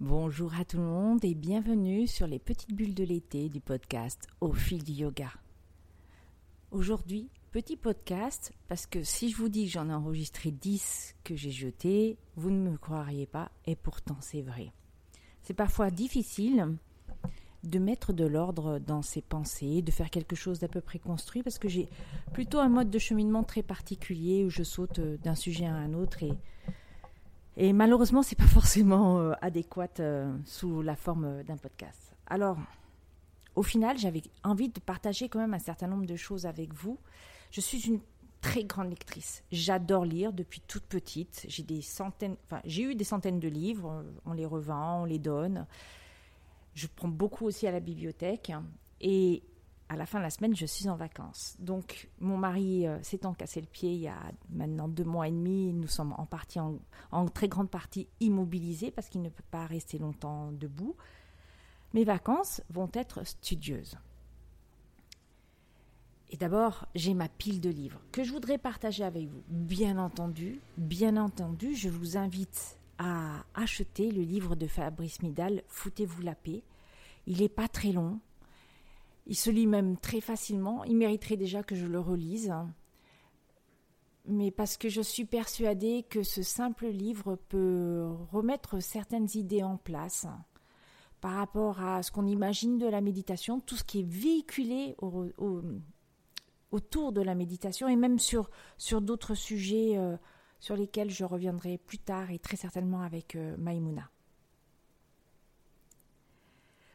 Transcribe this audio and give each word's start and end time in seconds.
Bonjour 0.00 0.54
à 0.54 0.64
tout 0.64 0.78
le 0.78 0.84
monde 0.84 1.22
et 1.26 1.34
bienvenue 1.34 2.06
sur 2.06 2.26
les 2.26 2.38
petites 2.38 2.72
bulles 2.72 2.94
de 2.94 3.04
l'été 3.04 3.50
du 3.50 3.60
podcast 3.60 4.28
Au 4.40 4.54
fil 4.54 4.82
du 4.82 4.92
yoga. 4.92 5.30
Aujourd'hui, 6.70 7.28
petit 7.50 7.76
podcast 7.76 8.50
parce 8.66 8.86
que 8.86 9.02
si 9.02 9.30
je 9.30 9.36
vous 9.36 9.50
dis 9.50 9.66
que 9.66 9.72
j'en 9.72 9.90
ai 9.90 9.92
enregistré 9.92 10.52
10 10.52 11.16
que 11.22 11.36
j'ai 11.36 11.50
jetés, 11.50 12.16
vous 12.34 12.50
ne 12.50 12.70
me 12.70 12.78
croiriez 12.78 13.26
pas 13.26 13.50
et 13.66 13.76
pourtant 13.76 14.16
c'est 14.20 14.40
vrai. 14.40 14.72
C'est 15.42 15.52
parfois 15.52 15.90
difficile 15.90 16.78
de 17.62 17.78
mettre 17.78 18.14
de 18.14 18.24
l'ordre 18.24 18.78
dans 18.78 19.02
ses 19.02 19.20
pensées, 19.20 19.82
de 19.82 19.90
faire 19.90 20.08
quelque 20.08 20.34
chose 20.34 20.60
d'à 20.60 20.68
peu 20.68 20.80
près 20.80 20.98
construit 20.98 21.42
parce 21.42 21.58
que 21.58 21.68
j'ai 21.68 21.90
plutôt 22.32 22.58
un 22.58 22.70
mode 22.70 22.88
de 22.88 22.98
cheminement 22.98 23.44
très 23.44 23.62
particulier 23.62 24.46
où 24.46 24.48
je 24.48 24.62
saute 24.62 24.98
d'un 24.98 25.34
sujet 25.34 25.66
à 25.66 25.74
un 25.74 25.92
autre 25.92 26.22
et 26.22 26.32
et 27.62 27.74
malheureusement, 27.74 28.22
c'est 28.22 28.38
pas 28.38 28.46
forcément 28.46 29.20
euh, 29.20 29.32
adéquat 29.42 30.00
euh, 30.00 30.34
sous 30.46 30.80
la 30.80 30.96
forme 30.96 31.42
d'un 31.42 31.58
podcast. 31.58 32.16
Alors, 32.26 32.56
au 33.54 33.62
final, 33.62 33.98
j'avais 33.98 34.22
envie 34.42 34.70
de 34.70 34.80
partager 34.80 35.28
quand 35.28 35.40
même 35.40 35.52
un 35.52 35.58
certain 35.58 35.86
nombre 35.86 36.06
de 36.06 36.16
choses 36.16 36.46
avec 36.46 36.72
vous. 36.72 36.98
Je 37.50 37.60
suis 37.60 37.86
une 37.86 38.00
très 38.40 38.64
grande 38.64 38.88
lectrice. 38.88 39.44
J'adore 39.52 40.06
lire 40.06 40.32
depuis 40.32 40.62
toute 40.66 40.84
petite. 40.84 41.44
J'ai 41.48 41.62
des 41.62 41.82
centaines, 41.82 42.36
enfin, 42.46 42.62
j'ai 42.64 42.84
eu 42.84 42.94
des 42.94 43.04
centaines 43.04 43.40
de 43.40 43.48
livres. 43.48 44.06
On 44.24 44.32
les 44.32 44.46
revend, 44.46 45.02
on 45.02 45.04
les 45.04 45.18
donne. 45.18 45.66
Je 46.72 46.86
prends 46.86 47.08
beaucoup 47.08 47.44
aussi 47.44 47.66
à 47.66 47.72
la 47.72 47.80
bibliothèque. 47.80 48.52
Et 49.02 49.42
à 49.90 49.96
la 49.96 50.06
fin 50.06 50.18
de 50.18 50.22
la 50.22 50.30
semaine, 50.30 50.54
je 50.54 50.66
suis 50.66 50.88
en 50.88 50.94
vacances. 50.94 51.56
Donc, 51.58 52.08
mon 52.20 52.36
mari 52.36 52.86
euh, 52.86 53.02
s'étant 53.02 53.34
cassé 53.34 53.60
le 53.60 53.66
pied 53.66 53.92
il 53.92 53.98
y 53.98 54.06
a 54.06 54.22
maintenant 54.48 54.86
deux 54.86 55.02
mois 55.02 55.26
et 55.26 55.32
demi, 55.32 55.72
nous 55.72 55.88
sommes 55.88 56.14
en 56.16 56.26
partie, 56.26 56.60
en, 56.60 57.26
très 57.26 57.48
grande 57.48 57.68
partie 57.68 58.06
immobilisés 58.20 58.92
parce 58.92 59.08
qu'il 59.08 59.20
ne 59.20 59.28
peut 59.28 59.42
pas 59.50 59.66
rester 59.66 59.98
longtemps 59.98 60.52
debout. 60.52 60.94
Mes 61.92 62.04
vacances 62.04 62.62
vont 62.70 62.88
être 62.94 63.26
studieuses. 63.26 63.98
Et 66.30 66.36
d'abord, 66.36 66.86
j'ai 66.94 67.12
ma 67.12 67.28
pile 67.28 67.60
de 67.60 67.70
livres 67.70 68.00
que 68.12 68.22
je 68.22 68.30
voudrais 68.30 68.58
partager 68.58 69.02
avec 69.02 69.26
vous. 69.26 69.42
Bien 69.48 69.98
entendu, 69.98 70.60
bien 70.78 71.16
entendu, 71.16 71.74
je 71.74 71.88
vous 71.88 72.16
invite 72.16 72.78
à 72.98 73.44
acheter 73.56 74.12
le 74.12 74.22
livre 74.22 74.54
de 74.54 74.68
Fabrice 74.68 75.20
Midal, 75.20 75.64
Foutez-vous 75.66 76.22
la 76.22 76.36
paix. 76.36 76.62
Il 77.26 77.38
n'est 77.38 77.48
pas 77.48 77.66
très 77.66 77.90
long, 77.90 78.20
il 79.26 79.36
se 79.36 79.50
lit 79.50 79.66
même 79.66 79.96
très 79.96 80.20
facilement. 80.20 80.84
Il 80.84 80.96
mériterait 80.96 81.36
déjà 81.36 81.62
que 81.62 81.74
je 81.74 81.86
le 81.86 82.00
relise. 82.00 82.52
Mais 84.26 84.50
parce 84.50 84.76
que 84.76 84.88
je 84.88 85.00
suis 85.00 85.24
persuadée 85.24 86.04
que 86.08 86.22
ce 86.22 86.42
simple 86.42 86.86
livre 86.88 87.36
peut 87.48 88.08
remettre 88.30 88.80
certaines 88.80 89.28
idées 89.34 89.62
en 89.62 89.76
place 89.76 90.26
par 91.20 91.32
rapport 91.32 91.80
à 91.82 92.02
ce 92.02 92.10
qu'on 92.10 92.26
imagine 92.26 92.78
de 92.78 92.86
la 92.86 93.00
méditation, 93.00 93.60
tout 93.60 93.76
ce 93.76 93.84
qui 93.84 94.00
est 94.00 94.08
véhiculé 94.08 94.96
autour 96.70 97.12
de 97.12 97.20
la 97.20 97.34
méditation 97.34 97.88
et 97.88 97.96
même 97.96 98.18
sur, 98.18 98.50
d'autres 99.00 99.34
sujets 99.34 99.96
euh, 99.96 100.16
sur 100.60 100.76
lesquels 100.76 101.10
je 101.10 101.24
reviendrai 101.24 101.78
plus 101.78 101.98
tard 101.98 102.30
et 102.30 102.38
très 102.38 102.56
certainement 102.56 103.02
avec 103.02 103.36
euh, 103.36 103.56
Maïmouna. 103.58 104.10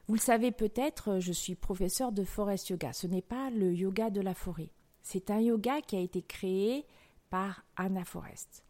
Vous 0.07 0.13
le 0.13 0.19
savez 0.19 0.51
peut-être, 0.51 1.19
je 1.19 1.31
suis 1.31 1.55
professeur 1.55 2.11
de 2.11 2.23
forest 2.23 2.69
yoga. 2.69 2.93
Ce 2.93 3.07
n'est 3.07 3.23
pas 3.23 3.49
le 3.49 3.73
yoga 3.73 4.09
de 4.09 4.21
la 4.21 4.35
forêt. 4.35 4.69
C'est 5.01 5.31
un 5.31 5.39
yoga 5.39 5.81
qui 5.81 5.95
a 5.95 5.99
été 5.99 6.21
créé 6.21 6.85
par 7.29 7.63
Anna 7.75 8.05
Forest. 8.05 8.63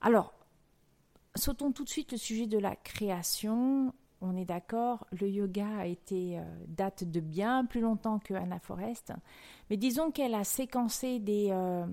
Alors, 0.00 0.34
sautons 1.34 1.72
tout 1.72 1.84
de 1.84 1.88
suite 1.88 2.12
le 2.12 2.18
sujet 2.18 2.46
de 2.46 2.58
la 2.58 2.76
création. 2.76 3.94
On 4.20 4.36
est 4.36 4.44
d'accord, 4.44 5.06
le 5.18 5.28
yoga 5.28 5.66
a 5.78 5.86
été 5.86 6.38
euh, 6.38 6.42
date 6.68 7.04
de 7.04 7.20
bien 7.20 7.64
plus 7.64 7.80
longtemps 7.80 8.18
que 8.18 8.34
Anna 8.34 8.60
Forest, 8.60 9.12
mais 9.68 9.76
disons 9.76 10.12
qu'elle 10.12 10.34
a 10.34 10.44
séquencé 10.44 11.18
des, 11.18 11.48
euh, 11.50 11.84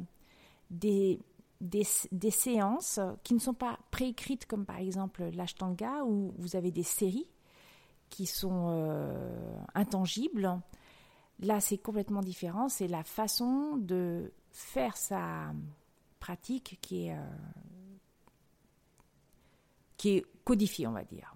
des, 0.69 1.19
des, 1.59 1.87
des, 2.11 2.29
séances 2.29 2.99
qui 3.23 3.33
ne 3.33 3.39
sont 3.39 3.55
pas 3.55 3.79
préécrites 3.89 4.45
comme 4.45 4.65
par 4.65 4.77
exemple 4.77 5.23
l'ashtanga 5.33 6.03
où 6.05 6.33
vous 6.37 6.55
avez 6.55 6.69
des 6.69 6.83
séries 6.83 7.27
qui 8.09 8.25
sont 8.25 8.67
euh, 8.69 9.59
intangibles. 9.75 10.59
Là, 11.39 11.59
c'est 11.59 11.77
complètement 11.77 12.21
différent. 12.21 12.69
C'est 12.69 12.87
la 12.87 13.03
façon 13.03 13.77
de 13.77 14.33
faire 14.51 14.97
sa 14.97 15.53
pratique 16.19 16.77
qui 16.81 17.07
est, 17.07 17.13
euh, 17.13 17.23
qui 19.97 20.17
est 20.17 20.25
codifiée, 20.43 20.87
on 20.87 20.91
va 20.91 21.03
dire. 21.03 21.35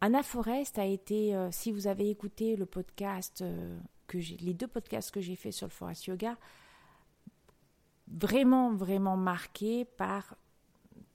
Anna 0.00 0.22
Forest 0.22 0.78
a 0.78 0.84
été, 0.84 1.34
euh, 1.34 1.50
si 1.50 1.72
vous 1.72 1.88
avez 1.88 2.08
écouté 2.08 2.54
le 2.54 2.66
podcast 2.66 3.44
que 4.06 4.18
les 4.18 4.54
deux 4.54 4.68
podcasts 4.68 5.10
que 5.10 5.20
j'ai 5.20 5.34
fait 5.34 5.50
sur 5.50 5.66
le 5.66 5.72
Forest 5.72 6.06
Yoga, 6.06 6.36
vraiment, 8.06 8.72
vraiment 8.72 9.16
marqué 9.16 9.84
par 9.84 10.36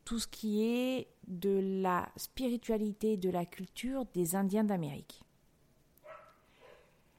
tout 0.04 0.20
ce 0.20 0.28
qui 0.28 0.66
est 0.66 1.08
de 1.28 1.82
la 1.82 2.10
spiritualité, 2.16 3.18
de 3.18 3.30
la 3.30 3.46
culture 3.46 4.06
des 4.14 4.36
Indiens 4.36 4.64
d'Amérique. 4.64 5.24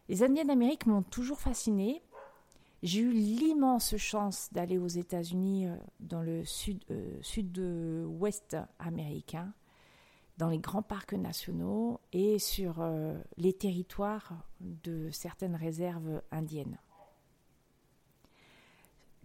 Les 0.08 0.22
Indiens 0.22 0.44
d'Amérique 0.44 0.86
m'ont 0.86 1.02
toujours 1.02 1.40
fasciné. 1.40 2.02
J'ai 2.82 3.00
eu 3.00 3.12
l'immense 3.12 3.96
chance 3.96 4.50
d'aller 4.52 4.76
aux 4.76 4.88
États-Unis 4.88 5.66
euh, 5.66 5.76
dans 6.00 6.20
le 6.20 6.42
euh, 6.90 7.18
sud-ouest 7.22 8.56
américain, 8.78 9.54
dans 10.36 10.50
les 10.50 10.58
grands 10.58 10.82
parcs 10.82 11.14
nationaux 11.14 12.00
et 12.12 12.38
sur 12.38 12.80
euh, 12.80 13.16
les 13.38 13.54
territoires 13.54 14.44
de 14.60 15.08
certaines 15.10 15.56
réserves 15.56 16.20
indiennes. 16.30 16.78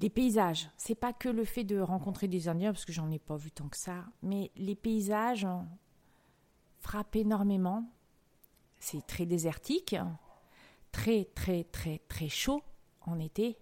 Les 0.01 0.09
paysages, 0.09 0.69
c'est 0.77 0.95
pas 0.95 1.11
que 1.11 1.27
le 1.27 1.43
fait 1.43 1.65
de 1.65 1.79
rencontrer 1.79 2.27
des 2.27 2.47
Indiens, 2.47 2.71
parce 2.71 2.85
que 2.85 2.93
j'en 2.93 3.11
ai 3.11 3.19
pas 3.19 3.35
vu 3.35 3.51
tant 3.51 3.67
que 3.67 3.77
ça, 3.77 4.05
mais 4.21 4.51
les 4.55 4.75
paysages 4.75 5.47
frappent 6.79 7.17
énormément. 7.17 7.83
C'est 8.79 9.05
très 9.05 9.25
désertique, 9.25 9.97
très 10.93 11.25
très 11.35 11.65
très 11.65 11.99
très 12.07 12.29
chaud 12.29 12.63
en 13.01 13.19
été. 13.19 13.57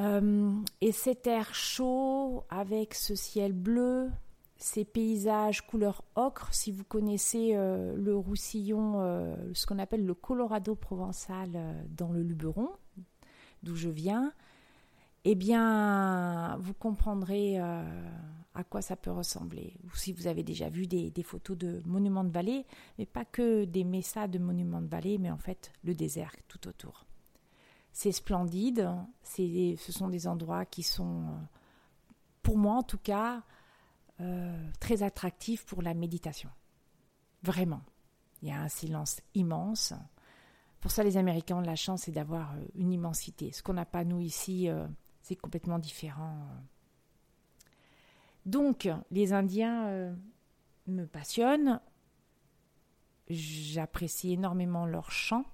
Euh, 0.00 0.52
et 0.80 0.92
cet 0.92 1.26
air 1.26 1.54
chaud 1.54 2.44
avec 2.50 2.94
ce 2.94 3.14
ciel 3.14 3.52
bleu, 3.52 4.10
ces 4.56 4.84
paysages 4.84 5.66
couleur 5.66 6.02
ocre, 6.16 6.52
si 6.52 6.72
vous 6.72 6.84
connaissez 6.84 7.52
euh, 7.54 7.94
le 7.96 8.16
Roussillon, 8.16 9.00
euh, 9.00 9.36
ce 9.54 9.66
qu'on 9.66 9.78
appelle 9.78 10.04
le 10.04 10.14
Colorado 10.14 10.74
provençal 10.74 11.86
dans 11.90 12.10
le 12.10 12.22
Luberon, 12.22 12.70
d'où 13.62 13.76
je 13.76 13.88
viens, 13.88 14.32
eh 15.24 15.34
bien, 15.34 16.56
vous 16.58 16.74
comprendrez 16.74 17.60
euh, 17.60 17.82
à 18.54 18.64
quoi 18.64 18.82
ça 18.82 18.96
peut 18.96 19.10
ressembler. 19.10 19.74
Ou 19.84 19.96
si 19.96 20.12
vous 20.12 20.26
avez 20.26 20.42
déjà 20.42 20.68
vu 20.68 20.86
des, 20.86 21.22
photos 21.22 21.56
de 21.56 21.82
monuments 21.84 22.24
de 22.24 22.30
vallée, 22.30 22.66
mais 22.98 23.06
pas 23.06 23.24
que 23.24 23.64
des 23.64 23.84
messas 23.84 24.28
de 24.28 24.38
monuments 24.38 24.80
de 24.80 24.88
vallée, 24.88 25.18
mais 25.18 25.30
en 25.30 25.38
fait 25.38 25.72
le 25.84 25.94
désert 25.94 26.34
tout 26.48 26.68
autour. 26.68 27.04
C'est 27.92 28.12
splendide, 28.12 28.90
ce 29.22 29.92
sont 29.92 30.08
des 30.08 30.26
endroits 30.26 30.64
qui 30.64 30.82
sont, 30.82 31.22
euh, 31.22 31.36
pour 32.42 32.56
moi 32.56 32.74
en 32.74 32.82
tout 32.82 32.98
cas, 32.98 33.42
euh, 34.20 34.70
très 34.80 35.02
attractifs 35.02 35.64
pour 35.64 35.82
la 35.82 35.94
méditation. 35.94 36.50
Vraiment. 37.42 37.82
Il 38.42 38.48
y 38.48 38.52
a 38.52 38.60
un 38.60 38.68
silence 38.68 39.20
immense. 39.34 39.92
Pour 40.80 40.90
ça, 40.92 41.02
les 41.02 41.16
Américains 41.16 41.56
ont 41.56 41.60
la 41.60 41.76
chance, 41.76 42.02
c'est 42.02 42.12
d'avoir 42.12 42.54
euh, 42.54 42.64
une 42.74 42.92
immensité. 42.92 43.50
Ce 43.52 43.62
qu'on 43.62 43.74
n'a 43.74 43.84
pas, 43.84 44.04
nous, 44.04 44.20
ici, 44.20 44.68
euh, 44.68 44.86
c'est 45.22 45.34
complètement 45.36 45.78
différent. 45.78 46.46
Donc, 48.46 48.88
les 49.10 49.32
Indiens 49.32 49.86
euh, 49.88 50.14
me 50.86 51.04
passionnent. 51.04 51.80
J'apprécie 53.28 54.32
énormément 54.32 54.86
leur 54.86 55.10
chant. 55.10 55.44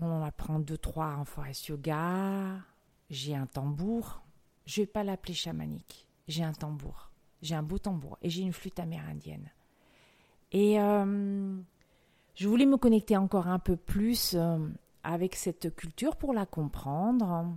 On 0.00 0.10
en 0.10 0.22
apprend 0.22 0.58
deux, 0.58 0.76
trois 0.78 1.14
en 1.14 1.24
forest 1.24 1.68
yoga. 1.68 2.58
J'ai 3.08 3.34
un 3.34 3.46
tambour. 3.46 4.22
Je 4.66 4.80
ne 4.80 4.86
vais 4.86 4.92
pas 4.92 5.04
l'appeler 5.04 5.34
chamanique. 5.34 6.06
J'ai 6.28 6.42
un 6.42 6.52
tambour. 6.52 7.10
J'ai 7.42 7.54
un 7.54 7.62
beau 7.62 7.78
tambour. 7.78 8.18
Et 8.22 8.28
j'ai 8.28 8.42
une 8.42 8.52
flûte 8.52 8.78
amérindienne. 8.78 9.50
Et 10.52 10.78
je 12.34 12.48
voulais 12.48 12.66
me 12.66 12.76
connecter 12.76 13.16
encore 13.16 13.48
un 13.48 13.58
peu 13.58 13.76
plus 13.76 14.34
euh, 14.34 14.58
avec 15.02 15.34
cette 15.34 15.74
culture 15.74 16.16
pour 16.16 16.32
la 16.32 16.46
comprendre 16.46 17.56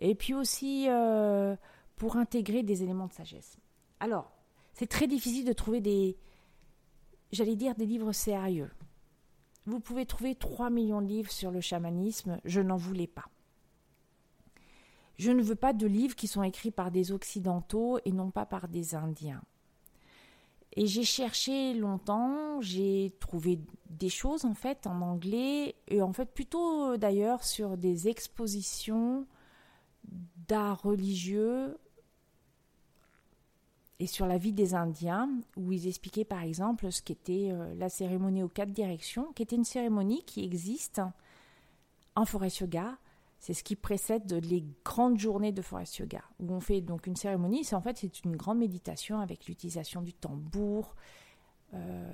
et 0.00 0.14
puis 0.14 0.34
aussi 0.34 0.86
euh, 0.88 1.56
pour 1.96 2.16
intégrer 2.16 2.62
des 2.62 2.82
éléments 2.82 3.06
de 3.06 3.12
sagesse. 3.12 3.56
Alors, 4.00 4.30
c'est 4.74 4.86
très 4.86 5.06
difficile 5.06 5.44
de 5.44 5.52
trouver 5.52 5.80
des, 5.80 6.16
j'allais 7.32 7.56
dire, 7.56 7.74
des 7.74 7.86
livres 7.86 8.12
sérieux. 8.12 8.70
Vous 9.66 9.80
pouvez 9.80 10.06
trouver 10.06 10.34
3 10.34 10.70
millions 10.70 11.02
de 11.02 11.08
livres 11.08 11.32
sur 11.32 11.50
le 11.50 11.60
chamanisme, 11.60 12.40
je 12.44 12.60
n'en 12.60 12.76
voulais 12.76 13.06
pas. 13.06 13.28
je 15.18 15.32
ne 15.32 15.42
veux 15.42 15.56
pas 15.56 15.72
de 15.72 15.86
livres 15.86 16.14
qui 16.14 16.28
sont 16.28 16.42
écrits 16.42 16.70
par 16.70 16.90
des 16.90 17.10
Occidentaux 17.10 17.98
et 18.04 18.12
non 18.12 18.30
pas 18.30 18.46
par 18.46 18.68
des 18.68 18.94
Indiens. 18.94 19.42
Et 20.80 20.86
j'ai 20.86 21.02
cherché 21.02 21.74
longtemps, 21.74 22.60
j'ai 22.60 23.12
trouvé 23.18 23.58
des 23.90 24.08
choses 24.08 24.44
en 24.44 24.54
fait 24.54 24.86
en 24.86 25.00
anglais, 25.00 25.74
et 25.88 26.02
en 26.02 26.12
fait 26.12 26.32
plutôt 26.32 26.96
d'ailleurs 26.96 27.42
sur 27.42 27.76
des 27.76 28.06
expositions 28.06 29.26
d'art 30.46 30.80
religieux 30.80 31.76
et 33.98 34.06
sur 34.06 34.26
la 34.26 34.38
vie 34.38 34.52
des 34.52 34.76
Indiens, 34.76 35.28
où 35.56 35.72
ils 35.72 35.88
expliquaient 35.88 36.24
par 36.24 36.44
exemple 36.44 36.92
ce 36.92 37.02
qu'était 37.02 37.48
euh, 37.50 37.74
la 37.74 37.88
cérémonie 37.88 38.44
aux 38.44 38.48
quatre 38.48 38.70
directions, 38.70 39.32
qui 39.32 39.42
était 39.42 39.56
une 39.56 39.64
cérémonie 39.64 40.22
qui 40.22 40.44
existe 40.44 41.00
en 42.14 42.24
forest 42.24 42.60
yoga. 42.60 42.96
C'est 43.38 43.54
ce 43.54 43.62
qui 43.62 43.76
précède 43.76 44.32
les 44.32 44.64
grandes 44.84 45.18
journées 45.18 45.52
de 45.52 45.62
forest 45.62 45.98
yoga, 45.98 46.22
où 46.40 46.52
on 46.52 46.60
fait 46.60 46.80
donc 46.80 47.06
une 47.06 47.16
cérémonie. 47.16 47.64
C'est 47.64 47.76
en 47.76 47.80
fait 47.80 47.96
c'est 47.98 48.24
une 48.24 48.36
grande 48.36 48.58
méditation 48.58 49.20
avec 49.20 49.46
l'utilisation 49.46 50.02
du 50.02 50.12
tambour. 50.12 50.96
Euh, 51.74 52.12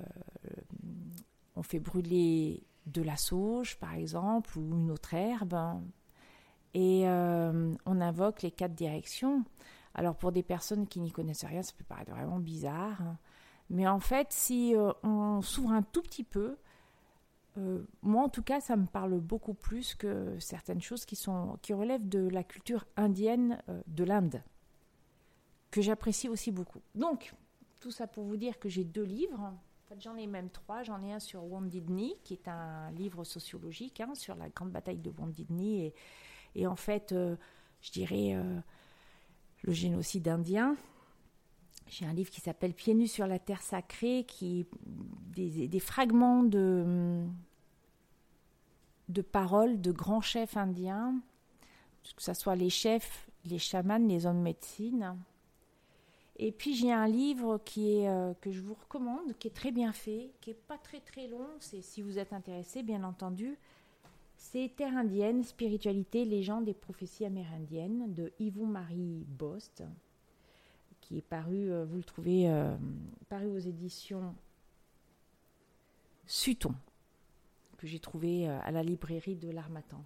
on 1.55 1.63
fait 1.63 1.79
brûler 1.79 2.63
de 2.85 3.01
la 3.01 3.17
sauge, 3.17 3.77
par 3.77 3.93
exemple, 3.93 4.57
ou 4.59 4.75
une 4.75 4.91
autre 4.91 5.13
herbe, 5.13 5.57
et 6.73 7.07
euh, 7.07 7.73
on 7.85 8.01
invoque 8.01 8.41
les 8.41 8.51
quatre 8.51 8.75
directions. 8.75 9.43
Alors 9.95 10.15
pour 10.15 10.31
des 10.31 10.43
personnes 10.43 10.87
qui 10.87 10.99
n'y 10.99 11.11
connaissent 11.11 11.45
rien, 11.45 11.63
ça 11.63 11.71
peut 11.75 11.85
paraître 11.85 12.11
vraiment 12.11 12.39
bizarre. 12.39 13.01
Mais 13.69 13.87
en 13.87 13.99
fait, 13.99 14.27
si 14.29 14.75
euh, 14.75 14.91
on 15.03 15.41
s'ouvre 15.41 15.71
un 15.71 15.81
tout 15.81 16.01
petit 16.01 16.23
peu, 16.23 16.57
euh, 17.57 17.85
moi 18.01 18.23
en 18.23 18.29
tout 18.29 18.43
cas, 18.43 18.59
ça 18.59 18.75
me 18.75 18.85
parle 18.85 19.19
beaucoup 19.19 19.53
plus 19.53 19.95
que 19.95 20.37
certaines 20.39 20.81
choses 20.81 21.05
qui, 21.05 21.17
relèvent 21.73 22.07
de 22.07 22.27
la 22.27 22.43
culture 22.43 22.85
indienne 22.97 23.61
euh, 23.69 23.81
de 23.87 24.03
l'Inde, 24.03 24.43
que 25.71 25.81
j'apprécie 25.81 26.29
aussi 26.29 26.51
beaucoup. 26.51 26.81
Donc, 26.95 27.33
tout 27.79 27.91
ça 27.91 28.07
pour 28.07 28.25
vous 28.25 28.37
dire 28.37 28.59
que 28.59 28.69
j'ai 28.69 28.83
deux 28.83 29.03
livres. 29.03 29.39
En 29.39 29.87
fait, 29.87 30.01
j'en 30.01 30.15
ai 30.15 30.27
même 30.27 30.49
trois. 30.49 30.83
J'en 30.83 31.01
ai 31.03 31.13
un 31.13 31.19
sur 31.19 31.43
Knee, 31.43 32.15
qui 32.23 32.33
est 32.33 32.47
un 32.47 32.91
livre 32.91 33.23
sociologique 33.23 34.01
hein, 34.01 34.15
sur 34.15 34.35
la 34.35 34.49
grande 34.49 34.71
bataille 34.71 34.99
de 34.99 35.11
Knee. 35.49 35.85
Et, 35.85 35.93
et 36.55 36.67
en 36.67 36.75
fait, 36.75 37.13
je 37.81 37.91
dirais 37.91 38.35
le 39.63 39.73
génocide 39.73 40.27
indien. 40.27 40.75
J'ai 41.87 42.05
un 42.05 42.13
livre 42.13 42.31
qui 42.31 42.41
s'appelle 42.41 42.73
Pieds 42.73 42.95
nus 42.95 43.07
sur 43.07 43.27
la 43.27 43.39
terre 43.39 43.61
sacrée, 43.61 44.25
qui 44.27 44.65
des, 45.35 45.67
des 45.67 45.79
fragments 45.79 46.43
de, 46.43 47.23
de 49.09 49.21
paroles 49.21 49.79
de 49.81 49.91
grands 49.91 50.21
chefs 50.21 50.57
indiens, 50.57 51.15
que 52.15 52.23
ce 52.23 52.33
soit 52.33 52.55
les 52.55 52.69
chefs, 52.69 53.29
les 53.45 53.59
chamans, 53.59 53.97
les 53.97 54.25
hommes 54.25 54.39
de 54.39 54.43
médecine. 54.43 55.15
Et 56.37 56.51
puis 56.51 56.75
j'ai 56.75 56.91
un 56.91 57.07
livre 57.07 57.59
qui 57.63 57.97
est, 57.97 58.09
euh, 58.09 58.33
que 58.41 58.51
je 58.51 58.61
vous 58.61 58.73
recommande, 58.73 59.37
qui 59.39 59.47
est 59.47 59.55
très 59.55 59.71
bien 59.71 59.93
fait, 59.93 60.31
qui 60.41 60.49
est 60.51 60.53
pas 60.67 60.77
très 60.77 60.99
très 60.99 61.27
long. 61.27 61.47
C'est 61.59 61.81
si 61.81 62.01
vous 62.01 62.19
êtes 62.19 62.33
intéressé, 62.33 62.83
bien 62.83 63.03
entendu. 63.03 63.57
C'est 64.35 64.71
Terre 64.75 64.97
indienne, 64.97 65.43
spiritualité, 65.43 66.25
légendes 66.25 66.67
et 66.67 66.73
prophéties 66.73 67.25
amérindiennes 67.25 68.13
de 68.13 68.33
Yvon 68.39 68.65
Marie 68.65 69.25
Bost, 69.27 69.83
qui 71.05 71.17
est 71.19 71.21
paru, 71.21 71.71
euh, 71.71 71.85
vous 71.85 71.97
le 71.97 72.03
trouvez, 72.03 72.49
euh, 72.49 72.75
paru 73.29 73.45
aux 73.45 73.59
éditions 73.59 74.33
Sutton, 76.25 76.73
que 77.77 77.85
j'ai 77.85 77.99
trouvé 77.99 78.49
euh, 78.49 78.59
à 78.63 78.71
la 78.71 78.81
librairie 78.81 79.35
de 79.35 79.51
l'Armatan. 79.51 80.03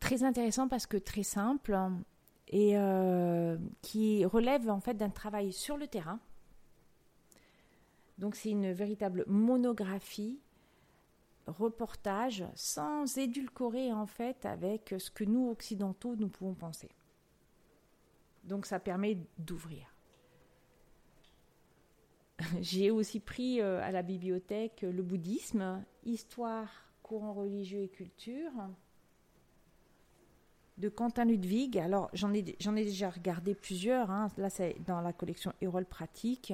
Très 0.00 0.22
intéressant 0.22 0.66
parce 0.66 0.86
que 0.86 0.96
très 0.96 1.22
simple 1.22 1.76
et 2.50 2.76
qui 3.82 4.24
relève 4.24 4.70
en 4.70 4.80
fait 4.80 4.94
d'un 4.94 5.10
travail 5.10 5.52
sur 5.52 5.76
le 5.76 5.86
terrain. 5.86 6.18
Donc 8.16 8.36
c'est 8.36 8.48
une 8.48 8.72
véritable 8.72 9.24
monographie 9.26 10.38
reportage 11.46 12.44
sans 12.54 13.18
édulcorer 13.18 13.92
en 13.92 14.06
fait 14.06 14.46
avec 14.46 14.94
ce 14.98 15.10
que 15.10 15.24
nous 15.24 15.50
occidentaux 15.50 16.16
nous 16.16 16.28
pouvons 16.28 16.54
penser. 16.54 16.88
Donc 18.44 18.66
ça 18.66 18.78
permet 18.78 19.18
d'ouvrir. 19.38 19.94
J'ai 22.60 22.90
aussi 22.90 23.20
pris 23.20 23.60
euh, 23.60 23.82
à 23.82 23.90
la 23.90 24.02
bibliothèque 24.02 24.82
le 24.82 25.02
bouddhisme, 25.02 25.84
histoire, 26.04 26.68
courant 27.02 27.32
religieux 27.32 27.82
et 27.82 27.88
culture 27.88 28.52
de 30.78 30.88
Quentin 30.88 31.24
Ludwig. 31.24 31.78
Alors 31.78 32.08
j'en 32.12 32.32
ai, 32.32 32.38
ai 32.38 32.84
déjà 32.84 33.10
regardé 33.10 33.54
plusieurs, 33.54 34.10
hein. 34.10 34.28
là 34.36 34.48
c'est 34.48 34.76
dans 34.86 35.00
la 35.00 35.12
collection 35.12 35.52
Hérole 35.60 35.84
Pratique. 35.84 36.52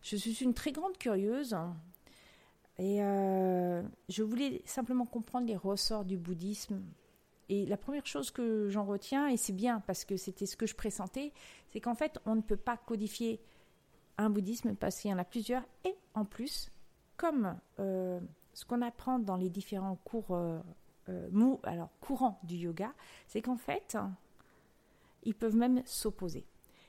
Je 0.00 0.16
suis 0.16 0.42
une 0.42 0.54
très 0.54 0.72
grande 0.72 0.98
curieuse 0.98 1.56
et 2.78 3.02
euh, 3.02 3.82
je 4.08 4.22
voulais 4.22 4.62
simplement 4.64 5.06
comprendre 5.06 5.46
les 5.46 5.56
ressorts 5.56 6.04
du 6.04 6.16
bouddhisme. 6.16 6.82
Et 7.52 7.66
la 7.66 7.76
première 7.76 8.06
chose 8.06 8.30
que 8.30 8.70
j'en 8.70 8.86
retiens, 8.86 9.28
et 9.28 9.36
c'est 9.36 9.52
bien 9.52 9.80
parce 9.80 10.06
que 10.06 10.16
c'était 10.16 10.46
ce 10.46 10.56
que 10.56 10.64
je 10.64 10.74
pressentais, 10.74 11.34
c'est 11.68 11.82
qu'en 11.82 11.94
fait, 11.94 12.18
on 12.24 12.34
ne 12.34 12.40
peut 12.40 12.56
pas 12.56 12.78
codifier 12.78 13.42
un 14.16 14.30
bouddhisme 14.30 14.74
parce 14.74 14.98
qu'il 14.98 15.10
y 15.10 15.14
en 15.14 15.18
a 15.18 15.24
plusieurs. 15.24 15.62
Et 15.84 15.94
en 16.14 16.24
plus, 16.24 16.70
comme 17.18 17.58
euh, 17.78 18.20
ce 18.54 18.64
qu'on 18.64 18.80
apprend 18.80 19.18
dans 19.18 19.36
les 19.36 19.50
différents 19.50 19.96
cours 19.96 20.28
euh, 20.30 20.62
mou, 21.30 21.60
alors 21.64 21.90
courants 22.00 22.40
du 22.42 22.54
yoga, 22.56 22.94
c'est 23.26 23.42
qu'en 23.42 23.58
fait, 23.58 23.98
ils 25.22 25.34
peuvent 25.34 25.56
même 25.56 25.82
s'opposer. 25.84 26.46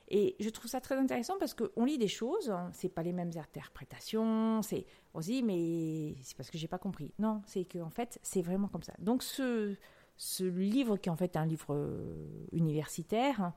Et 0.08 0.34
je 0.40 0.48
trouve 0.48 0.70
ça 0.70 0.80
très 0.80 0.96
intéressant 0.96 1.34
parce 1.38 1.52
qu'on 1.52 1.84
lit 1.84 1.98
des 1.98 2.08
choses, 2.08 2.54
c'est 2.72 2.88
pas 2.88 3.02
les 3.02 3.12
mêmes 3.12 3.32
interprétations, 3.36 4.62
c'est 4.62 4.86
on 5.12 5.20
se 5.20 5.26
dit 5.26 5.42
mais 5.42 6.14
c'est 6.22 6.38
parce 6.38 6.50
que 6.50 6.56
j'ai 6.56 6.68
pas 6.68 6.78
compris. 6.78 7.12
Non, 7.18 7.42
c'est 7.44 7.66
que 7.66 7.80
en 7.80 7.90
fait 7.90 8.18
c'est 8.22 8.42
vraiment 8.42 8.68
comme 8.68 8.82
ça. 8.82 8.94
Donc 8.98 9.22
ce 9.22 9.76
ce 10.16 10.44
livre 10.44 10.96
qui 10.96 11.08
est 11.08 11.12
en 11.12 11.16
fait 11.16 11.36
un 11.36 11.46
livre 11.46 11.74
euh, 11.74 12.46
universitaire 12.52 13.52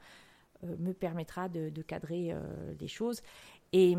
euh, 0.64 0.76
me 0.80 0.94
permettra 0.94 1.50
de, 1.50 1.70
cadrer 1.82 2.32
euh, 2.32 2.74
les 2.80 2.88
choses. 2.88 3.22
Et 3.74 3.96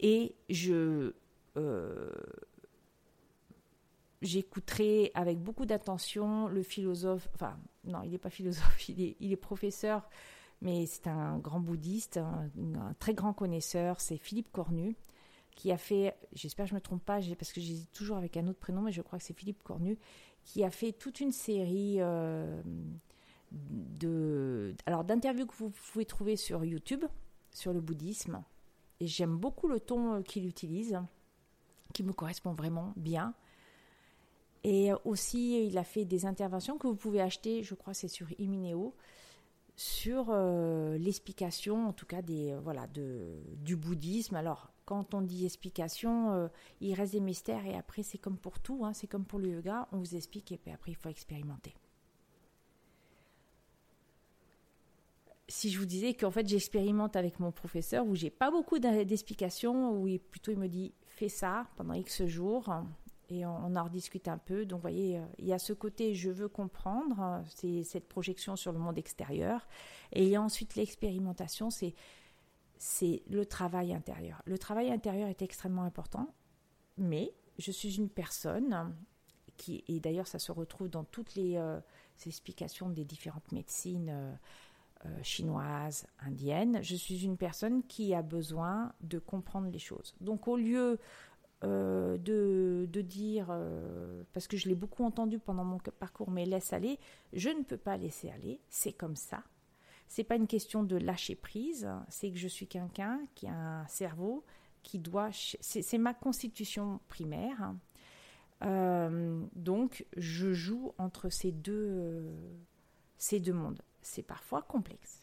et 0.00 0.34
je 0.48 1.12
j'écouterai 4.22 5.10
avec 5.14 5.38
beaucoup 5.38 5.66
d'attention 5.66 6.46
le 6.46 6.62
philosophe, 6.62 7.28
enfin 7.34 7.58
non 7.84 8.02
il 8.02 8.10
n'est 8.10 8.18
pas 8.18 8.30
philosophe, 8.30 8.88
il 8.88 9.32
est, 9.32 9.36
professeur 9.36 10.08
mais 10.62 10.86
c'est 10.86 11.06
un 11.06 11.38
grand 11.38 11.60
bouddhiste, 11.60 12.18
un, 12.18 12.50
très 12.98 13.14
grand 13.14 13.32
connaisseur, 13.32 14.00
c'est 14.00 14.18
Philippe 14.18 14.52
Cornu, 14.52 14.96
qui 15.56 15.72
a 15.72 15.78
fait, 15.78 16.14
j'espère 16.32 16.66
que 16.66 16.70
je 16.70 16.74
ne 16.74 16.78
me 16.78 16.82
trompe 16.82 17.04
pas, 17.04 17.20
parce 17.38 17.52
que 17.52 17.60
j'ai 17.60 17.84
toujours 17.92 18.16
avec 18.16 18.36
un 18.36 18.46
autre 18.46 18.58
prénom, 18.58 18.82
mais 18.82 18.92
je 18.92 19.02
crois 19.02 19.18
que 19.18 19.24
c'est 19.24 19.36
Philippe 19.36 19.62
Cornu, 19.62 19.98
qui 20.44 20.64
a 20.64 20.70
fait 20.70 20.92
toute 20.92 21.20
une 21.20 21.32
série 21.32 21.96
euh, 22.00 22.62
de, 23.50 24.74
alors 24.86 25.04
d'interviews 25.04 25.46
que 25.46 25.54
vous 25.54 25.70
pouvez 25.70 26.04
trouver 26.04 26.36
sur 26.36 26.64
YouTube 26.64 27.04
sur 27.52 27.72
le 27.72 27.80
bouddhisme. 27.80 28.42
Et 29.00 29.06
j'aime 29.06 29.36
beaucoup 29.36 29.68
le 29.68 29.80
ton 29.80 30.14
euh, 30.14 30.22
qu'il 30.22 30.46
utilise, 30.46 31.00
qui 31.92 32.02
me 32.02 32.12
correspond 32.12 32.52
vraiment 32.52 32.92
bien. 32.96 33.34
Et 34.62 34.90
aussi, 35.04 35.66
il 35.66 35.78
a 35.78 35.84
fait 35.84 36.04
des 36.04 36.26
interventions 36.26 36.76
que 36.76 36.86
vous 36.86 36.96
pouvez 36.96 37.22
acheter, 37.22 37.62
je 37.62 37.74
crois, 37.74 37.94
c'est 37.94 38.08
sur 38.08 38.28
Imineo 38.38 38.94
sur 39.80 40.26
euh, 40.28 40.98
l'explication, 40.98 41.88
en 41.88 41.94
tout 41.94 42.04
cas 42.04 42.20
des 42.20 42.50
euh, 42.50 42.60
voilà 42.60 42.86
de, 42.88 43.38
du 43.56 43.76
bouddhisme. 43.76 44.36
Alors, 44.36 44.70
quand 44.84 45.14
on 45.14 45.22
dit 45.22 45.46
explication, 45.46 46.34
euh, 46.34 46.48
il 46.82 46.92
reste 46.92 47.14
des 47.14 47.20
mystères 47.20 47.64
et 47.64 47.74
après 47.74 48.02
c'est 48.02 48.18
comme 48.18 48.36
pour 48.36 48.58
tout, 48.58 48.84
hein, 48.84 48.92
c'est 48.92 49.06
comme 49.06 49.24
pour 49.24 49.38
le 49.38 49.48
yoga, 49.48 49.88
on 49.92 49.96
vous 49.96 50.16
explique 50.16 50.52
et 50.52 50.58
puis 50.58 50.70
après 50.70 50.90
il 50.90 50.96
faut 50.96 51.08
expérimenter. 51.08 51.72
Si 55.48 55.70
je 55.70 55.78
vous 55.78 55.86
disais 55.86 56.12
qu'en 56.12 56.30
fait 56.30 56.46
j'expérimente 56.46 57.16
avec 57.16 57.40
mon 57.40 57.50
professeur 57.50 58.04
où 58.04 58.14
j'ai 58.14 58.28
pas 58.28 58.50
beaucoup 58.50 58.78
d'explications, 58.78 59.98
où 59.98 60.06
il, 60.06 60.20
plutôt 60.20 60.52
il 60.52 60.58
me 60.58 60.68
dit 60.68 60.92
fais 61.06 61.30
ça 61.30 61.66
pendant 61.76 61.94
X 61.94 62.26
jours, 62.26 62.70
et 63.30 63.46
on, 63.46 63.76
en 63.76 63.84
rediscute 63.84 64.28
un 64.28 64.38
peu. 64.38 64.64
Donc, 64.64 64.78
vous 64.78 64.82
voyez, 64.82 65.18
euh, 65.18 65.24
il 65.38 65.46
y 65.46 65.52
a 65.52 65.58
ce 65.58 65.72
côté 65.72 66.14
je 66.14 66.30
veux 66.30 66.48
comprendre, 66.48 67.42
c'est 67.48 67.82
cette 67.84 68.08
projection 68.08 68.56
sur 68.56 68.72
le 68.72 68.78
monde 68.78 68.98
extérieur. 68.98 69.66
Et 70.12 70.24
il 70.24 70.30
y 70.30 70.36
a 70.36 70.42
ensuite 70.42 70.74
l'expérimentation, 70.76 71.70
c'est 71.70 71.94
c'est 72.82 73.22
le 73.28 73.44
travail 73.44 73.92
intérieur. 73.92 74.40
Le 74.46 74.56
travail 74.56 74.90
intérieur 74.90 75.28
est 75.28 75.42
extrêmement 75.42 75.82
important, 75.82 76.34
mais 76.96 77.34
je 77.58 77.70
suis 77.70 77.96
une 77.96 78.08
personne 78.08 78.94
qui, 79.58 79.84
et 79.86 80.00
d'ailleurs 80.00 80.26
ça 80.26 80.38
se 80.38 80.50
retrouve 80.50 80.88
dans 80.88 81.04
toutes 81.04 81.34
les 81.34 81.58
euh, 81.58 81.78
explications 82.24 82.88
des 82.88 83.04
différentes 83.04 83.52
médecines 83.52 84.38
euh, 85.06 85.22
chinoises, 85.22 86.06
indiennes, 86.18 86.80
je 86.82 86.94
suis 86.94 87.24
une 87.24 87.38
personne 87.38 87.82
qui 87.84 88.12
a 88.12 88.20
besoin 88.20 88.92
de 89.00 89.18
comprendre 89.18 89.70
les 89.70 89.78
choses. 89.78 90.14
Donc 90.20 90.46
au 90.46 90.58
lieu 90.58 90.98
euh, 91.62 92.16
de, 92.16 92.88
de, 92.90 93.00
dire, 93.02 93.48
euh, 93.50 94.22
parce 94.32 94.48
que 94.48 94.56
je 94.56 94.68
l'ai 94.68 94.74
beaucoup 94.74 95.04
entendu 95.04 95.38
pendant 95.38 95.64
mon 95.64 95.78
parcours, 95.78 96.30
mais 96.30 96.46
laisse 96.46 96.72
aller, 96.72 96.98
je 97.34 97.50
ne 97.50 97.62
peux 97.62 97.76
pas 97.76 97.98
laisser 97.98 98.30
aller, 98.30 98.60
c'est 98.70 98.94
comme 98.94 99.16
ça. 99.16 99.42
C'est 100.08 100.24
pas 100.24 100.36
une 100.36 100.46
question 100.46 100.82
de 100.82 100.96
lâcher 100.96 101.34
prise, 101.34 101.88
c'est 102.08 102.30
que 102.30 102.38
je 102.38 102.48
suis 102.48 102.66
quelqu'un 102.66 103.20
qui 103.34 103.46
a 103.46 103.52
un 103.54 103.86
cerveau 103.86 104.44
qui 104.82 104.98
doit. 104.98 105.30
C'est 105.32 105.98
ma 105.98 106.14
constitution 106.14 107.00
primaire. 107.08 107.74
Euh, 108.64 109.44
donc, 109.54 110.06
je 110.16 110.52
joue 110.52 110.92
entre 110.98 111.28
ces 111.28 111.52
deux, 111.52 112.26
ces 113.18 113.38
deux 113.38 113.52
mondes. 113.52 113.82
C'est 114.02 114.22
parfois 114.22 114.62
complexe. 114.62 115.19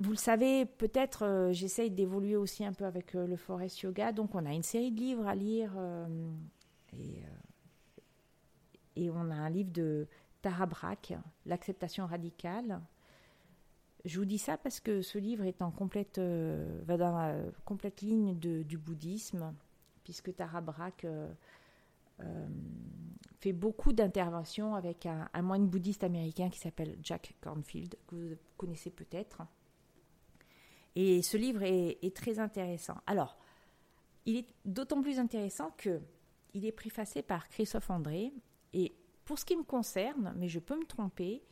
Vous 0.00 0.10
le 0.10 0.16
savez, 0.16 0.64
peut-être, 0.64 1.24
euh, 1.24 1.52
j'essaye 1.52 1.90
d'évoluer 1.90 2.36
aussi 2.36 2.64
un 2.64 2.72
peu 2.72 2.84
avec 2.84 3.16
euh, 3.16 3.26
le 3.26 3.36
Forest 3.36 3.80
Yoga. 3.80 4.12
Donc, 4.12 4.36
on 4.36 4.46
a 4.46 4.52
une 4.52 4.62
série 4.62 4.92
de 4.92 5.00
livres 5.00 5.26
à 5.26 5.34
lire. 5.34 5.72
Euh, 5.76 6.06
et, 8.96 9.10
on 9.10 9.30
a 9.30 9.34
un 9.34 9.50
livre 9.50 9.72
de 9.72 10.06
Tara 10.40 10.66
Brach, 10.66 11.12
L'acceptation 11.46 12.06
radicale. 12.06 12.80
Je 14.04 14.20
vous 14.20 14.24
dis 14.24 14.38
ça 14.38 14.56
parce 14.56 14.78
que 14.78 15.02
ce 15.02 15.18
livre 15.18 15.44
est 15.44 15.62
en 15.62 15.72
complète, 15.72 16.18
va 16.18 16.96
dans 16.96 17.16
la 17.16 17.36
complète 17.64 18.00
ligne 18.00 18.34
du 18.36 18.78
bouddhisme, 18.78 19.54
puisque 20.04 20.34
Tara 20.34 20.60
Brach 20.60 21.04
fait 23.40 23.52
beaucoup 23.52 23.92
d'interventions 23.92 24.74
avec 24.74 25.06
un, 25.06 25.28
un, 25.32 25.42
moine 25.42 25.68
bouddhiste 25.68 26.02
américain 26.04 26.48
qui 26.48 26.58
s'appelle 26.58 26.96
Jack 27.02 27.34
Cornfield, 27.40 27.96
que 28.08 28.16
vous 28.16 28.36
connaissez 28.56 28.90
peut-être. 28.90 29.42
Et 30.96 31.22
ce 31.22 31.36
livre 31.36 31.62
est, 31.62 32.14
très 32.14 32.38
intéressant. 32.38 32.96
Alors, 33.06 33.36
il 34.26 34.36
est 34.36 34.46
d'autant 34.64 35.00
plus 35.00 35.18
intéressant 35.18 35.72
que 35.76 36.00
il 36.54 36.64
est 36.66 36.72
préfacé 36.72 37.22
par 37.22 37.48
Christophe 37.48 37.90
André. 37.90 38.32
Et 38.72 38.94
pour 39.24 39.38
ce 39.38 39.44
qui 39.44 39.56
me 39.56 39.62
concerne, 39.62 40.34
mais 40.36 40.48
je 40.48 40.58
peux 40.58 40.76
me 40.76 40.86
tromper, 40.86 41.42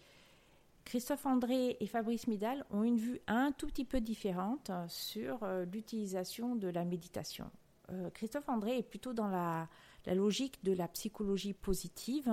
Christophe 0.84 1.26
André 1.26 1.76
et 1.80 1.86
Fabrice 1.86 2.28
Midal 2.28 2.64
ont 2.70 2.84
une 2.84 2.96
vue 2.96 3.20
un 3.26 3.52
tout 3.52 3.66
petit 3.66 3.84
peu 3.84 4.00
différente 4.00 4.70
sur 4.88 5.42
euh, 5.42 5.64
l'utilisation 5.64 6.54
de 6.54 6.68
la 6.68 6.84
méditation. 6.84 7.50
Euh, 7.90 8.08
Christophe 8.10 8.48
André 8.48 8.78
est 8.78 8.82
plutôt 8.82 9.12
dans 9.12 9.28
la, 9.28 9.68
logique 10.06 10.62
de 10.62 10.72
la 10.72 10.86
psychologie 10.88 11.54
positive 11.54 12.30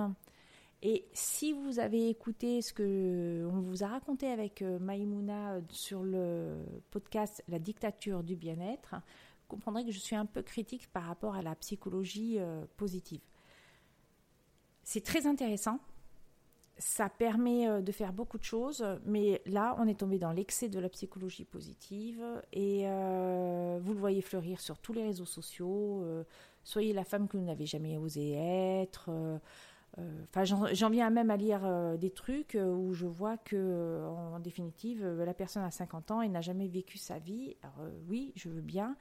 et 0.86 1.06
si 1.14 1.54
vous 1.54 1.78
avez 1.78 2.10
écouté 2.10 2.60
ce 2.60 2.74
que 2.74 3.48
on 3.50 3.60
vous 3.60 3.84
a 3.84 3.88
raconté 3.88 4.28
avec 4.28 4.60
euh, 4.60 4.78
Maïmouna 4.78 5.54
euh, 5.54 5.60
sur 5.70 6.02
le 6.02 6.58
podcast 6.90 7.42
La 7.48 7.58
dictature 7.58 8.22
du 8.22 8.36
bien-être, 8.36 8.90
vous 8.92 9.48
comprendrez 9.48 9.86
que 9.86 9.90
je 9.90 9.98
suis 9.98 10.14
un 10.14 10.26
peu 10.26 10.42
critique 10.42 10.92
par 10.92 11.04
rapport 11.04 11.36
à 11.36 11.42
la 11.42 11.54
psychologie 11.54 12.36
euh, 12.38 12.66
positive. 12.76 13.22
C'est 14.82 15.02
très 15.02 15.26
intéressant, 15.26 15.78
ça 16.76 17.08
permet 17.08 17.80
de 17.80 17.92
faire 17.92 18.12
beaucoup 18.12 18.36
de 18.36 18.44
choses, 18.44 18.84
mais 19.06 19.40
là, 19.46 19.74
on 19.78 19.88
est 19.88 19.98
tombé 19.98 20.18
dans 20.18 20.32
l'excès 20.32 20.68
de 20.68 20.78
la 20.78 20.90
psychologie 20.90 21.46
positive 21.46 22.22
et 22.52 22.80
vous 23.80 23.94
le 23.94 23.98
voyez 23.98 24.20
fleurir 24.20 24.60
sur 24.60 24.76
tous 24.76 24.92
les 24.92 25.04
réseaux 25.04 25.24
sociaux. 25.24 26.04
soyez 26.64 26.92
la 26.92 27.04
femme 27.04 27.28
que 27.28 27.38
vous 27.38 27.44
n'avez 27.44 27.64
jamais 27.64 27.96
osé 27.96 28.32
être. 28.32 29.08
Enfin, 29.98 30.44
j'en 30.44 30.90
viens 30.90 31.10
même 31.10 31.30
à 31.30 31.36
lire 31.36 31.64
euh, 31.64 31.96
des 31.96 32.10
trucs 32.10 32.54
euh, 32.54 32.72
où 32.72 32.94
je 32.94 33.06
vois 33.06 33.36
que, 33.36 34.04
en 34.06 34.38
définitive, 34.40 35.06
la 35.06 35.34
personne 35.34 35.62
a 35.62 35.70
50 35.70 36.10
ans 36.10 36.22
et 36.22 36.28
n'a 36.28 36.40
jamais 36.40 36.68
vécu 36.68 36.98
sa 36.98 37.18
vie. 37.18 37.56
Alors, 37.62 37.90
oui, 38.08 38.32
je 38.36 38.48
veux 38.48 38.60
bien, 38.60 38.96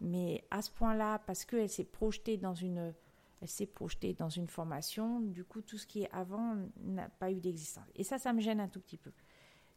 mais 0.00 0.44
à 0.50 0.62
ce 0.62 0.70
point-là, 0.70 1.20
parce 1.26 1.44
qu'elle 1.44 1.68
s'est 1.68 1.84
projetée 1.84 2.36
dans 2.36 2.54
une, 2.54 2.92
elle 3.40 3.48
s'est 3.48 3.66
projetée 3.66 4.14
dans 4.14 4.28
une 4.28 4.48
formation, 4.48 5.20
du 5.20 5.44
coup, 5.44 5.62
tout 5.62 5.78
ce 5.78 5.86
qui 5.86 6.02
est 6.02 6.10
avant 6.12 6.56
n'a 6.80 7.08
pas 7.08 7.30
eu 7.30 7.40
d'existence. 7.40 7.86
Et 7.94 8.04
ça, 8.04 8.18
ça 8.18 8.32
me 8.32 8.40
gêne 8.40 8.60
un 8.60 8.68
tout 8.68 8.80
petit 8.80 8.98
peu. 8.98 9.12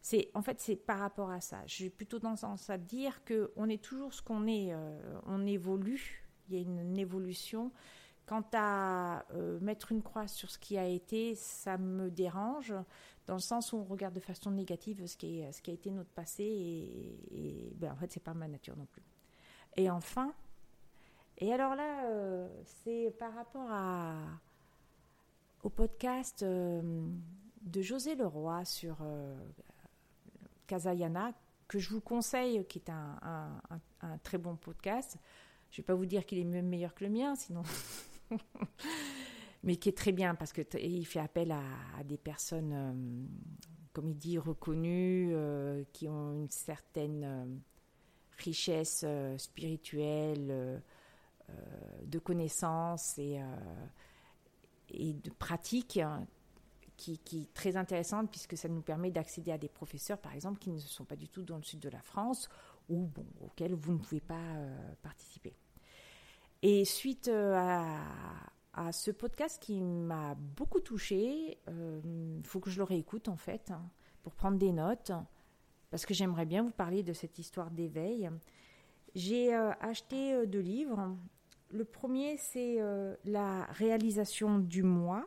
C'est, 0.00 0.30
en 0.34 0.42
fait, 0.42 0.60
c'est 0.60 0.76
par 0.76 0.98
rapport 0.98 1.30
à 1.30 1.40
ça. 1.40 1.62
J'ai 1.66 1.90
plutôt 1.90 2.20
tendance 2.20 2.70
à 2.70 2.78
dire 2.78 3.24
que 3.24 3.52
on 3.56 3.68
est 3.68 3.82
toujours 3.82 4.14
ce 4.14 4.22
qu'on 4.22 4.46
est. 4.46 4.72
on 5.26 5.44
évolue. 5.46 6.22
Il 6.48 6.54
y 6.54 6.58
a 6.58 6.62
une 6.62 6.96
évolution. 6.96 7.72
Quant 8.26 8.44
à 8.54 9.24
euh, 9.34 9.60
mettre 9.60 9.92
une 9.92 10.02
croix 10.02 10.26
sur 10.26 10.50
ce 10.50 10.58
qui 10.58 10.76
a 10.76 10.84
été, 10.84 11.36
ça 11.36 11.78
me 11.78 12.10
dérange, 12.10 12.74
dans 13.26 13.34
le 13.34 13.40
sens 13.40 13.72
où 13.72 13.76
on 13.76 13.84
regarde 13.84 14.14
de 14.14 14.20
façon 14.20 14.50
négative 14.50 15.06
ce 15.06 15.16
qui, 15.16 15.44
a 15.44 15.72
été 15.72 15.90
notre 15.92 16.10
passé, 16.10 16.42
et, 16.42 17.72
ben, 17.76 17.92
en 17.92 17.96
fait, 17.96 18.10
c'est 18.10 18.22
pas 18.22 18.34
ma 18.34 18.48
nature 18.48 18.76
non 18.76 18.86
plus. 18.86 19.02
Et 19.76 19.88
enfin, 19.90 20.34
et 21.38 21.52
alors 21.52 21.76
là, 21.76 22.06
euh, 22.06 22.48
c'est 22.64 23.14
par 23.16 23.32
rapport 23.32 23.70
au 25.62 25.68
podcast 25.68 26.42
euh, 26.42 27.08
de 27.60 27.80
José 27.80 28.16
Leroy 28.16 28.64
sur 28.64 28.96
Kazayana, 30.66 31.30
que 31.68 31.78
je 31.78 31.90
vous 31.90 32.00
conseille, 32.00 32.66
qui 32.66 32.80
est 32.80 32.90
un, 32.90 33.60
un 34.00 34.18
très 34.18 34.38
bon 34.38 34.56
podcast. 34.56 35.16
Je 35.70 35.80
ne 35.80 35.84
vais 35.84 35.86
pas 35.86 35.94
vous 35.94 36.06
dire 36.06 36.26
qu'il 36.26 36.38
est 36.38 36.44
même 36.44 36.66
meilleur 36.66 36.92
que 36.92 37.04
le 37.04 37.10
mien, 37.10 37.36
sinon 37.36 37.62
mais 39.62 39.76
qui 39.76 39.88
est 39.88 39.96
très 39.96 40.12
bien 40.12 40.34
parce 40.34 40.52
qu'il 40.52 41.06
fait 41.06 41.20
appel 41.20 41.52
à, 41.52 42.04
des 42.04 42.16
personnes, 42.16 42.72
euh, 42.72 42.92
comme 43.92 44.08
il 44.08 44.16
dit, 44.16 44.38
reconnues, 44.38 45.30
euh, 45.32 45.84
qui 45.92 46.08
ont 46.08 46.32
une 46.32 46.50
certaine 46.50 47.24
euh, 47.24 47.44
richesse 48.38 49.04
spirituelle, 49.38 50.82
de 52.04 52.18
connaissances 52.18 53.18
et, 53.18 53.40
de 54.90 55.30
pratiques. 55.30 55.98
Hein, 55.98 56.26
qui, 56.96 57.18
qui, 57.18 57.42
est 57.42 57.52
très 57.52 57.76
intéressante 57.76 58.30
puisque 58.30 58.56
ça 58.56 58.68
nous 58.68 58.80
permet 58.80 59.10
d'accéder 59.10 59.52
à 59.52 59.58
des 59.58 59.68
professeurs, 59.68 60.18
par 60.18 60.32
exemple, 60.32 60.58
qui 60.58 60.70
ne 60.70 60.78
sont 60.78 61.04
pas 61.04 61.16
du 61.16 61.28
tout 61.28 61.42
dans 61.42 61.58
le 61.58 61.62
sud 61.62 61.78
de 61.78 61.90
la 61.90 62.00
France 62.00 62.48
ou 62.88 63.06
bon, 63.06 63.26
auxquels 63.42 63.74
vous 63.74 63.92
ne 63.92 63.98
pouvez 63.98 64.22
pas 64.22 64.54
participer. 65.02 65.54
Et 66.68 66.84
suite 66.84 67.28
euh, 67.28 67.54
à, 68.72 68.90
ce 68.90 69.12
podcast 69.12 69.62
qui 69.62 69.80
m'a 69.80 70.34
beaucoup 70.34 70.80
touché, 70.80 71.60
il 71.68 71.72
euh, 71.72 72.42
faut 72.42 72.58
que 72.58 72.70
je 72.70 72.78
le 72.78 72.82
réécoute 72.82 73.28
en 73.28 73.36
fait, 73.36 73.70
hein, 73.70 73.88
pour 74.24 74.34
prendre 74.34 74.58
des 74.58 74.72
notes, 74.72 75.12
parce 75.92 76.04
que 76.04 76.12
j'aimerais 76.12 76.44
bien 76.44 76.64
vous 76.64 76.72
parler 76.72 77.04
de 77.04 77.12
cette 77.12 77.38
histoire 77.38 77.70
d'éveil. 77.70 78.28
J'ai 79.14 79.54
euh, 79.54 79.70
acheté 79.80 80.44
deux 80.48 80.58
livres. 80.58 81.16
Le 81.70 81.84
premier, 81.84 82.36
c'est 82.36 82.80
La 83.24 83.66
réalisation 83.66 84.58
du 84.58 84.82
moi 84.82 85.24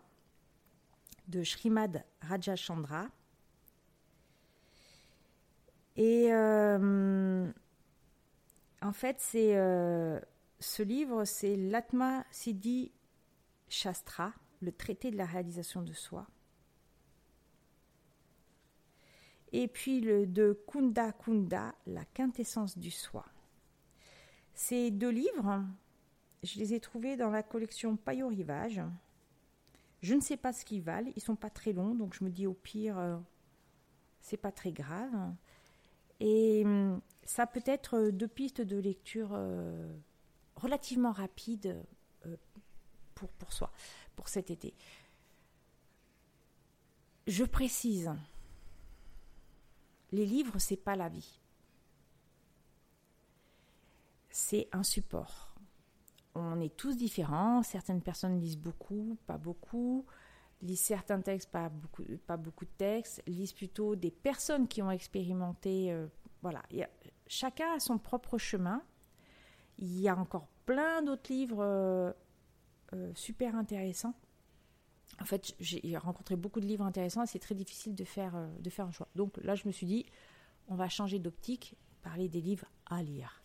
de 1.30 1.42
Srimad 1.42 2.04
Rajachandra. 2.20 3.08
Et 5.96 6.34
en 6.34 7.54
fait, 8.92 9.16
c'est 9.20 9.56
ce 10.60 10.84
livre, 10.84 11.26
c'est 11.26 11.56
l'Atma 11.56 12.26
Siddhi 12.32 12.92
Shastra, 13.70 14.34
le 14.62 14.72
traité 14.72 15.12
de 15.12 15.18
la 15.18 15.26
réalisation 15.26 15.82
de 15.82 15.94
soi. 15.94 16.28
Et 19.52 19.68
puis 19.68 20.00
le 20.02 20.28
de 20.28 20.62
Kunda 20.68 21.12
Kunda, 21.14 21.74
la 21.88 22.06
quintessence 22.06 22.78
du 22.78 22.92
soi. 22.92 23.26
Ces 24.54 24.92
deux 24.92 25.10
livres, 25.10 25.66
je 26.44 26.60
les 26.60 26.74
ai 26.74 26.80
trouvés 26.80 27.16
dans 27.16 27.30
la 27.30 27.42
collection 27.42 27.96
Payot 27.96 28.28
Rivage. 28.28 28.82
Je 30.02 30.14
ne 30.14 30.22
sais 30.22 30.38
pas 30.38 30.54
ce 30.54 30.66
qu'ils 30.66 30.82
valent, 30.82 31.12
ils 31.16 31.22
sont 31.22 31.36
pas 31.36 31.50
très 31.50 31.74
longs, 31.74 31.96
donc 31.96 32.14
je 32.14 32.24
me 32.24 32.30
dis 32.30 32.46
au 32.48 32.54
pire, 32.54 32.98
euh, 33.00 33.18
c'est 34.22 34.38
pas 34.38 34.52
très 34.52 34.72
grave. 34.72 35.34
Et 36.20 36.64
hum, 36.66 37.02
ça 37.24 37.48
peut 37.48 37.64
être 37.66 38.10
deux 38.10 38.28
pistes 38.28 38.62
de 38.62 38.78
lecture 38.78 39.30
euh, 39.34 39.92
relativement 40.60 41.12
rapide 41.12 41.84
euh, 42.26 42.36
pour, 43.16 43.30
pour 43.32 43.54
soi, 43.54 43.72
pour 44.16 44.30
cet 44.30 44.52
été. 44.52 44.74
Je 47.28 47.44
précise, 47.44 48.12
les 50.12 50.26
livres, 50.26 50.58
c'est 50.58 50.78
pas 50.78 50.96
la 50.96 51.10
vie. 51.10 51.40
C'est 54.30 54.68
un 54.72 54.84
support. 54.84 55.56
On 56.36 56.60
est 56.60 56.76
tous 56.76 56.96
différents. 56.96 57.64
Certaines 57.64 58.02
personnes 58.02 58.40
lisent 58.40 58.58
beaucoup, 58.58 59.18
pas 59.28 59.38
beaucoup. 59.38 60.06
Lisent 60.62 60.82
certains 60.82 61.22
textes, 61.22 61.52
pas 61.52 61.70
beaucoup, 61.70 62.04
pas 62.26 62.38
beaucoup 62.38 62.66
de 62.66 62.72
textes. 62.78 63.22
Lisent 63.28 63.54
plutôt 63.54 63.96
des 63.96 64.12
personnes 64.12 64.68
qui 64.68 64.82
ont 64.82 64.92
expérimenté. 64.92 65.92
Euh, 65.92 66.08
voilà. 66.42 66.64
chacun 67.28 67.74
a 67.74 67.80
son 67.80 67.98
propre 67.98 68.38
chemin. 68.38 68.82
Il 69.82 70.00
y 70.00 70.10
a 70.10 70.18
encore 70.18 70.48
plein 70.66 71.02
d'autres 71.02 71.32
livres 71.32 71.64
euh, 71.64 72.12
euh, 72.94 73.12
super 73.16 73.56
intéressants. 73.56 74.14
En 75.22 75.26
fait, 75.26 75.56
j'ai 75.60 75.98
rencontré 75.98 76.36
beaucoup 76.36 76.60
de 76.60 76.66
livres 76.66 76.86
intéressants 76.86 77.24
et 77.24 77.28
c'est 77.28 77.40
très 77.40 77.56
difficile 77.56 77.96
de 77.96 78.04
faire, 78.04 78.36
euh, 78.36 78.48
de 78.60 78.70
faire 78.70 78.86
un 78.86 78.92
choix. 78.92 79.08
Donc 79.16 79.38
là, 79.38 79.56
je 79.56 79.68
me 79.68 79.72
suis 79.72 79.88
dit, 79.88 80.06
on 80.68 80.76
va 80.76 80.90
changer 80.90 81.18
d'optique, 81.18 81.76
parler 82.04 82.28
des 82.28 82.42
livres 82.42 82.68
à 82.86 83.02
lire. 83.02 83.42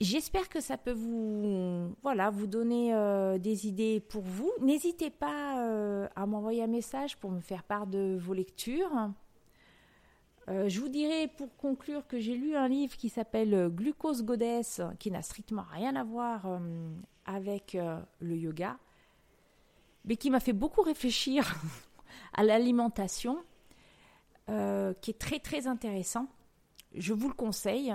J'espère 0.00 0.48
que 0.48 0.60
ça 0.60 0.78
peut 0.78 0.92
vous, 0.92 1.94
voilà, 2.02 2.30
vous 2.30 2.46
donner 2.46 2.94
des 3.38 3.66
idées 3.66 4.00
pour 4.00 4.22
vous. 4.22 4.50
N'hésitez 4.62 5.10
pas 5.10 6.08
à 6.16 6.24
m'envoyer 6.24 6.62
un 6.62 6.68
message 6.68 7.18
pour 7.18 7.30
me 7.30 7.42
faire 7.42 7.64
part 7.64 7.86
de 7.86 8.16
vos 8.18 8.32
lectures. 8.32 9.10
Euh, 10.50 10.68
je 10.68 10.80
vous 10.80 10.88
dirai 10.88 11.28
pour 11.28 11.56
conclure 11.56 12.06
que 12.06 12.18
j'ai 12.18 12.34
lu 12.34 12.56
un 12.56 12.68
livre 12.68 12.96
qui 12.96 13.08
s'appelle 13.08 13.68
Glucose 13.68 14.24
Goddess, 14.24 14.80
qui 14.98 15.10
n'a 15.10 15.22
strictement 15.22 15.64
rien 15.72 15.96
à 15.96 16.04
voir 16.04 16.60
avec 17.24 17.76
le 18.20 18.36
yoga, 18.36 18.76
mais 20.04 20.16
qui 20.16 20.30
m'a 20.30 20.40
fait 20.40 20.52
beaucoup 20.52 20.82
réfléchir 20.82 21.54
à 22.34 22.42
l'alimentation, 22.42 23.38
qui 24.46 25.10
est 25.10 25.18
très 25.18 25.38
très 25.38 25.66
intéressant 25.68 26.28
je 26.94 27.12
vous 27.12 27.28
le 27.28 27.34
conseille. 27.34 27.94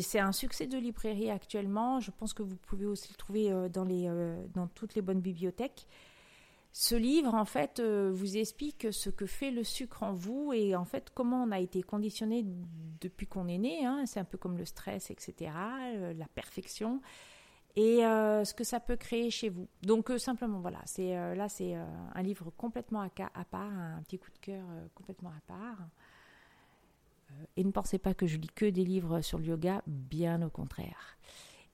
C'est 0.00 0.20
un 0.20 0.32
succès 0.32 0.66
de 0.66 0.78
librairie 0.78 1.30
actuellement. 1.30 2.00
Je 2.00 2.10
pense 2.10 2.32
que 2.32 2.42
vous 2.42 2.56
pouvez 2.56 2.86
aussi 2.86 3.08
le 3.10 3.16
trouver 3.16 3.52
euh, 3.52 3.68
euh, 3.76 4.46
dans 4.54 4.66
toutes 4.68 4.94
les 4.94 5.02
bonnes 5.02 5.20
bibliothèques. 5.20 5.86
Ce 6.72 6.94
livre, 6.94 7.34
en 7.34 7.44
fait, 7.44 7.80
euh, 7.80 8.12
vous 8.14 8.36
explique 8.36 8.88
ce 8.92 9.10
que 9.10 9.26
fait 9.26 9.50
le 9.50 9.64
sucre 9.64 10.02
en 10.02 10.12
vous 10.12 10.52
et 10.52 10.76
en 10.76 10.84
fait 10.84 11.10
comment 11.14 11.42
on 11.42 11.50
a 11.50 11.58
été 11.58 11.82
conditionné 11.82 12.44
depuis 13.00 13.26
qu'on 13.26 13.48
est 13.48 13.58
né. 13.58 13.84
Hein. 13.84 14.04
C'est 14.06 14.20
un 14.20 14.24
peu 14.24 14.38
comme 14.38 14.56
le 14.56 14.64
stress, 14.64 15.10
etc., 15.10 15.50
la 16.16 16.28
perfection 16.34 17.00
et 17.76 17.98
ce 18.00 18.52
que 18.52 18.64
ça 18.64 18.80
peut 18.80 18.96
créer 18.96 19.30
chez 19.30 19.48
vous. 19.48 19.68
Donc 19.82 20.12
simplement, 20.18 20.60
voilà, 20.60 20.80
c'est 20.86 21.14
là 21.36 21.48
c'est 21.48 21.74
un 21.74 22.22
livre 22.22 22.50
complètement 22.56 23.00
à, 23.00 23.44
part, 23.44 23.72
un 23.72 24.02
petit 24.02 24.18
coup 24.18 24.30
de 24.30 24.38
cœur 24.38 24.64
complètement 24.94 25.30
à 25.30 25.40
part. 25.46 25.78
Euh, 27.30 27.44
et 27.56 27.64
ne 27.64 27.70
pensez 27.70 27.98
pas 27.98 28.14
que 28.14 28.26
je 28.26 28.36
lis 28.38 28.50
que 28.54 28.66
des 28.66 28.84
livres 28.84 29.20
sur 29.20 29.38
le 29.38 29.46
yoga, 29.46 29.82
bien 29.86 30.42
au 30.42 30.50
contraire. 30.50 31.18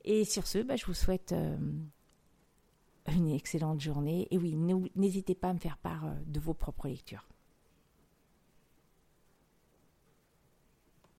Et 0.04 0.24
sur 0.24 0.46
ce, 0.46 0.58
bah, 0.58 0.76
je 0.76 0.86
vous 0.86 0.94
souhaite 0.94 1.32
euh, 1.32 1.56
une 3.12 3.30
excellente 3.30 3.80
journée. 3.80 4.28
Et 4.30 4.38
oui, 4.38 4.56
n'hésitez 4.96 5.34
pas 5.34 5.50
à 5.50 5.54
me 5.54 5.58
faire 5.58 5.78
part 5.78 6.06
euh, 6.06 6.14
de 6.26 6.40
vos 6.40 6.54
propres 6.54 6.88
lectures. 6.88 7.26